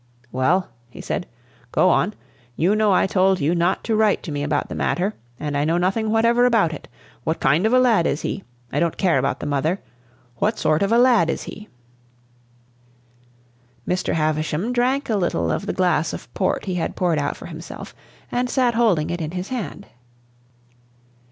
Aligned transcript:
"Well," 0.31 0.69
he 0.89 0.99
said; 0.99 1.27
"go 1.71 1.91
on. 1.91 2.15
You 2.55 2.75
know 2.75 2.91
I 2.91 3.05
told 3.05 3.39
you 3.39 3.53
not 3.53 3.83
to 3.83 3.95
write 3.95 4.23
to 4.23 4.31
me 4.31 4.41
about 4.41 4.67
the 4.67 4.73
matter, 4.73 5.13
and 5.39 5.55
I 5.55 5.63
know 5.63 5.77
nothing 5.77 6.09
whatever 6.09 6.47
about 6.47 6.73
it. 6.73 6.87
What 7.23 7.39
kind 7.39 7.67
of 7.67 7.71
a 7.73 7.77
lad 7.77 8.07
is 8.07 8.23
he? 8.23 8.43
I 8.73 8.79
don't 8.79 8.97
care 8.97 9.19
about 9.19 9.41
the 9.41 9.45
mother; 9.45 9.79
what 10.37 10.57
sort 10.57 10.81
of 10.81 10.91
a 10.91 10.97
lad 10.97 11.29
is 11.29 11.43
he?" 11.43 11.67
Mr. 13.87 14.15
Havisham 14.15 14.73
drank 14.73 15.07
a 15.07 15.15
little 15.15 15.51
of 15.51 15.67
the 15.67 15.71
glass 15.71 16.13
of 16.13 16.33
port 16.33 16.65
he 16.65 16.73
had 16.73 16.95
poured 16.95 17.19
out 17.19 17.37
for 17.37 17.45
himself, 17.45 17.93
and 18.31 18.49
sat 18.49 18.73
holding 18.73 19.11
it 19.11 19.21
in 19.21 19.29
his 19.29 19.49
hand. 19.49 19.85